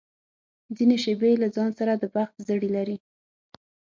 [0.75, 2.97] ځینې شېبې له ځان سره د بخت زړي لري.